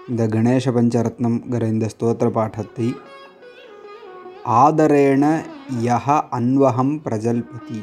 இந்த 0.09 0.27
கணேச 0.27 0.71
பஞ்சரத்னம்ங்கிற 0.71 1.67
இந்த 1.67 1.87
ஸ்தோத்திர 1.87 2.29
பாடத்தை 2.29 2.93
ஆதரேண 4.59 5.43
யஹ 5.83 6.31
அன்வகம் 6.31 7.01
பிரஜல்பதி 7.05 7.81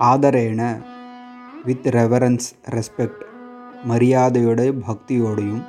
ஆதரேண 0.00 0.84
வித் 1.64 1.94
ரெவரன்ஸ் 1.94 2.70
ரெஸ்பெக்ட் 2.70 3.31
மரியாதையோட 3.89 4.73
பக்தியோடையும். 4.87 5.65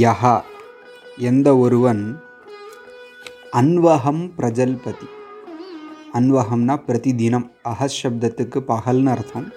யஹா 0.00 0.40
எந்த 1.18 1.56
ஒருவன் 1.56 2.20
அன்வகம் 3.52 4.30
பிரஜல்பதி. 4.38 5.08
அன்வகம்னா 6.14 6.76
பிரதி 6.76 7.14
தினம் 7.14 7.52
அஹஸ் 7.64 7.98
பகல்னு 8.60 9.08
அர்த்தம். 9.08 9.52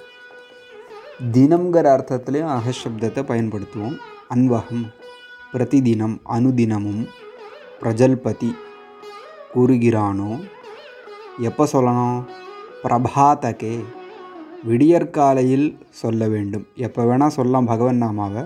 தினம்ங்கிற 1.32 1.86
அர்த்தத்துலேயும் 1.96 2.58
அஹஸ் 2.58 2.84
பயன்படுத்துவோம். 3.24 3.98
அன்வகம் 4.36 4.94
பிரதிதினம் 5.54 6.18
அனுதினமும் 6.30 7.08
பிரஜல்பதி 7.82 8.56
கூறுகிறானோ? 9.56 10.50
எப்போ 11.40 11.68
சொல்லணும்? 11.74 12.24
பிரபாதகே. 12.84 13.84
விடியற்காலையில் 14.68 15.68
சொல்ல 16.02 16.28
வேண்டும். 16.28 16.66
எப்போ 16.86 17.02
வேணால் 17.10 17.36
சொல்லலாம் 17.38 17.70
பகவன் 17.72 18.04
நாமாவை. 18.04 18.44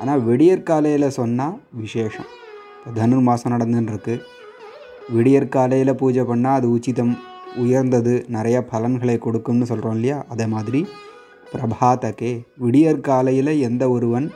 ஆனால் 0.00 0.22
விடியற்காலையில் 0.22 1.16
சொன்னால் 1.18 1.60
விசேஷம். 1.82 2.30
இப்போ 2.78 2.90
தனுர் 2.98 3.26
மாதம் 3.28 3.52
நடந்துட்டுருக்கு 3.54 4.14
விடியற்காலையில் 5.16 5.98
பூஜை 6.00 6.22
பண்ணால் 6.22 6.58
அது 6.58 6.70
உச்சிதம் 6.70 7.14
உயர்ந்தது 7.56 8.14
நிறைய 8.28 8.56
பலன்களை 8.72 9.18
கொடுக்கும்னு 9.18 9.68
சொல்கிறோம் 9.70 9.94
இல்லையா? 9.94 10.24
அதே 10.28 10.46
மாதிரி 10.46 10.80
பிரபாதகே 11.52 12.32
விடியற்காலையில் 12.64 13.52
எந்த 13.68 13.84
ஒருவன் 13.90 14.26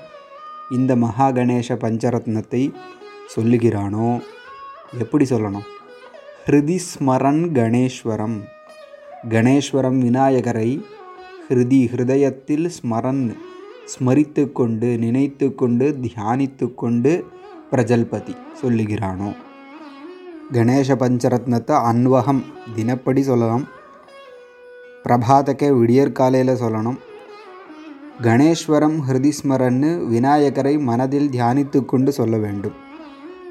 இந்த 0.78 0.92
மகா 0.96 1.26
கணேச 1.30 1.76
பஞ்சரத்னத்தை 1.84 2.62
சொல்லுகிறானோ? 3.34 4.08
எப்படி 4.98 5.24
சொல்லணும்? 5.24 5.66
ஹிருதி 6.46 6.78
ஸ்மரன் 6.90 7.42
கணேஸ்வரம். 7.58 8.38
கணேஸ்வரம் 9.34 9.98
விநாயகரை 9.98 10.70
ஹிருதி 11.50 11.78
ஹிருதயத்தில் 11.92 12.66
ஸ்மரன் 12.66 13.36
ஸ்மரித்து 13.84 14.52
கொண்டு 14.52 14.98
நினைத்து 14.98 15.54
கொண்டு 15.54 15.98
தியானித்து 16.02 16.74
கொண்டு 16.74 17.26
பிரஜல்பதி 17.70 18.36
சொல்லுகிறானோ? 18.62 19.36
கணேச 20.52 20.94
பஞ்சரத்னத்தை 20.94 21.76
அன்வகம் 21.90 22.42
தினப்படி 22.74 23.20
சொல்லலாம். 23.20 23.64
பிரபாதக்கே 25.04 25.78
விடியற்காலையில் 25.78 26.62
சொல்லணும். 26.62 26.96
கணேஸ்வரம் 28.22 28.98
ஹிருதிஸ்மரன்னு 29.08 30.06
விநாயகரை 30.06 30.78
மனதில் 30.78 31.28
தியானித்து 31.28 31.84
கொண்டு 31.84 32.12
சொல்ல 32.12 32.36
வேண்டும். 32.36 32.78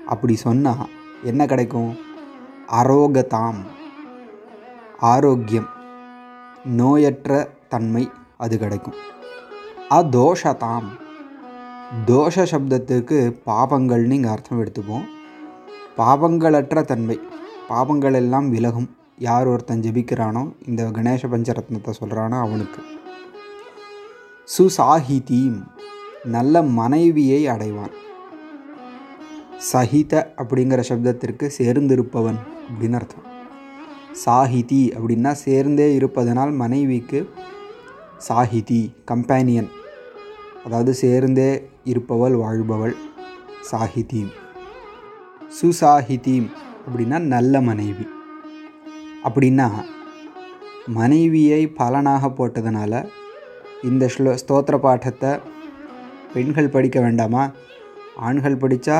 அப்படி 0.05 0.35
சொன்னால் 0.35 0.89
என்ன 1.23 1.45
கிடைக்கும்? 1.45 1.95
அரோகதாம் 2.71 3.61
ஆரோக்கியம் 4.99 5.67
நோயற்ற 6.65 7.57
தன்மை 7.69 8.09
அது 8.37 8.59
கிடைக்கும். 8.59 8.97
அதோஷதாம். 9.89 10.89
தோஷ 12.05 12.45
சப்தத்துக்கு 12.51 13.19
பாபங்கள்னு 13.45 14.11
இங்கே 14.11 14.29
அர்த்தம் 14.29 14.61
எடுத்துப்போம். 14.63 15.05
பாபங்களற்ற 15.97 16.81
தன்மை. 16.81 17.19
பாபங்கள் 17.69 18.13
எல்லாம் 18.13 18.49
விலகும். 18.49 18.89
யார் 19.17 19.47
ஒருத்தன் 19.47 19.81
ஜெபிக்கிறானோ 19.81 20.43
இந்த 20.67 20.83
கணேச 20.83 21.27
பஞ்சரத்னத்தை 21.27 21.93
சொல்கிறானோ 21.99 22.37
அவனுக்கு. 22.39 22.81
சுசாஹிதீம். 24.57 25.57
நல்ல 26.23 26.61
மனைவியை 26.61 27.47
அடைவான். 27.47 27.95
சஹித 29.71 30.13
அப்படிங்கிற 30.37 30.83
சப்தத்திற்கு 30.89 31.49
சேர்ந்திருப்பவன் 31.57 32.39
அப்படின்னு 32.69 32.93
அர்த்தம். 32.93 33.25
சாஹிதி 34.25 34.81
அப்படின்னா 34.99 35.31
சேர்ந்தே 35.31 35.93
இருப்பதனால் 35.93 36.51
மனைவிக்கு 36.51 37.29
சாஹிதி 38.27 38.79
கம்பேனியன். 39.09 39.69
அதாவது 40.65 40.93
சேர்ந்தே 40.93 41.49
இருப்பவள் 41.83 42.35
வாழ்பவள் 42.35 42.95
சாஹிதீம் 43.69 44.31
சுசாஹிதீம் 45.57 46.47
அப்படின்னா 46.85 47.17
நல்ல 47.33 47.61
மனைவி. 47.61 48.05
அப்படின்னா 49.23 49.67
மனைவியை 50.87 51.61
பலனாக 51.79 52.27
போட்டதுனால 52.37 52.93
இந்த 53.83 54.09
ஸ்லோ 54.15 54.31
ஸ்தோத்திர 54.41 54.77
பாட்டத்தை 54.77 55.31
பெண்கள் 56.33 56.73
படிக்க 56.75 56.99
வேண்டாமா? 56.99 57.43
ஆண்கள் 58.27 58.61
படித்தா 58.63 58.97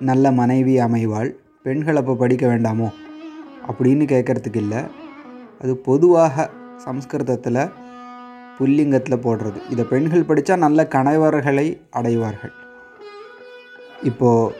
நல்ல 0.00 0.32
மனைவி 0.32 0.74
அமைவாள் 0.78 1.30
பெண்கள் 1.62 1.96
அப்போ 1.96 2.14
படிக்க 2.14 2.44
வேண்டாமோ? 2.46 2.88
அப்படின்னு 3.68 4.04
கேட்குறதுக்கு 4.12 4.56
இல்லை. 4.56 4.80
அது 5.62 5.72
பொதுவாக 5.88 6.50
சம்ஸ்கிருதத்தில் 6.84 7.60
புல்லிங்கத்தில் 8.58 9.24
போடுறது. 9.24 9.60
இதை 9.70 9.84
பெண்கள் 9.84 10.28
படித்தா 10.28 10.56
நல்ல 10.56 10.86
கணவர்களை 10.86 11.80
அடைவார்கள். 11.90 12.52
இப்போது 14.02 14.54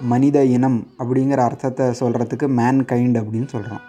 மனித 0.00 0.44
இனம் 0.44 0.86
அப்படிங்கிற 0.98 1.36
அர்த்தத்தை 1.36 1.86
சொல்கிறதுக்கு 1.86 2.48
மேன் 2.48 2.80
கைண்ட் 2.84 3.18
அப்படின்னு 3.20 3.48
சொல்கிறோம் 3.48 3.84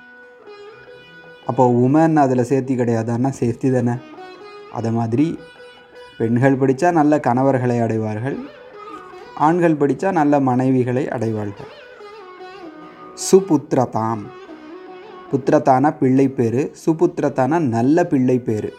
அப்போ 1.45 1.63
உமன் 1.71 2.15
அதில் 2.15 2.49
சேர்த்தி 2.49 2.73
கிடையாதுன்னா 2.79 3.29
சேர்த்தி 3.39 3.69
தானே. 3.71 3.99
அதை 4.71 4.91
மாதிரி 4.91 5.39
பெண்கள் 6.17 6.57
படித்தா 6.57 6.91
நல்ல 6.91 7.19
கணவர்களை 7.19 7.79
அடைவார்கள். 7.79 8.37
ஆண்கள் 9.35 9.77
படித்தா 9.77 10.11
நல்ல 10.11 10.39
மனைவிகளை 10.39 11.07
அடைவார்கள். 11.07 11.71
சுபுத்திரதாம். 13.31 14.23
புத்திரத்தான 15.31 15.97
பிள்ளை 15.97 16.29
பேர் 16.29 16.71
சுபுத்திரத்தான 16.85 17.59
நல்ல 17.59 18.05
பிள்ளை 18.05 18.39
பேர். 18.39 18.69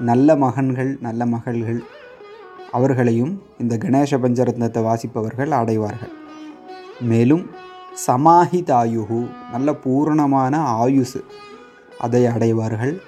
நல்ல 0.00 0.36
மகன்கள் 0.36 0.96
நல்ல 1.00 1.26
மகள்கள் 1.26 1.82
அவர்களையும் 2.72 3.42
இந்த 3.58 3.76
கணேச 3.76 4.18
பஞ்சரத்னத்தை 4.18 4.82
வாசிப்பவர்கள் 4.82 5.50
அடைவார்கள். 5.50 6.12
மேலும் 7.00 7.50
சமாஹிதாயுகு 8.06 9.28
நல்ல 9.52 9.74
பூரணமான 9.74 10.58
ஆயுசு 10.58 11.24
அதை 11.98 12.26
அடைவார்கள். 12.26 13.02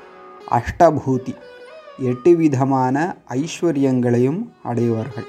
அஷ்டபூதி 0.50 1.34
எட்டு 1.98 2.36
விதமான 2.36 3.16
ஐஸ்வர்யங்களையும் 3.28 4.48
அடைவார்கள். 4.62 5.26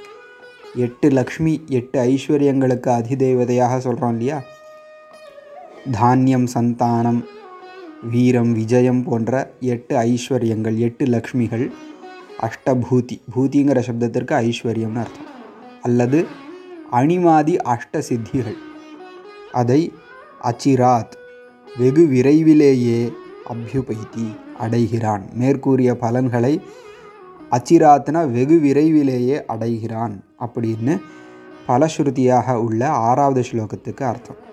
எட்டு 0.75 1.09
லக்ஷ்மி 1.09 1.63
எட்டு 1.67 2.03
ஐஸ்வர்யங்களுக்கு 2.03 2.87
அதிதேவதையாக 2.87 3.77
சொல்கிறோம் 3.77 4.11
இல்லையா? 4.11 4.41
தானியம் 5.91 6.47
சந்தானம் 6.53 7.25
வீரம் 8.03 8.53
விஜயம் 8.53 9.03
போன்ற 9.03 9.51
எட்டு 9.59 9.97
ஐஸ்வர்யங்கள் 9.97 10.77
எட்டு 10.77 11.05
லக்ஷ்மிகள் 11.05 11.71
அஷ்டபூதி. 12.39 13.21
பூதிங்கிற 13.35 13.83
சப்தத்திற்கு 13.87 14.51
ஐஸ்வர்யம்னு 14.51 14.97
அர்த்தம். 14.97 15.25
அல்லது 15.81 16.25
அணிமாதி 16.91 17.55
அஷ்ட 17.55 18.01
சித்திகள் 18.09 18.57
அதை 19.51 19.93
அச்சிராத் 20.43 21.15
வெகு 21.77 22.05
விரைவிலேயே 22.05 23.11
அபியுபைத்தி 23.49 24.37
அடைகிறான். 24.57 25.29
மேற்கூறிய 25.33 25.95
பலன்களை 25.95 26.61
அச்சிராத்னா 27.51 28.31
வெகு 28.31 28.57
விரைவிலேயே 28.57 29.45
அடைகிறான் 29.45 30.23
அப்படின்னு 30.39 31.01
பலஸ்ருதியாக 31.67 32.53
உள்ள 32.53 32.89
ஆறாவது 32.89 33.43
ஸ்லோகத்துக்கு 33.51 34.03
அர்த்தம். 34.03 34.45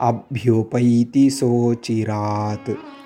अभ्युपैति 0.00 1.30
सोचिरात् 1.30 2.97